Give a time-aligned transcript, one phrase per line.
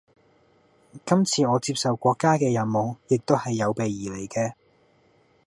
[1.05, 4.53] 今次我接受國家嘅任務，亦都係有備而嚟嘅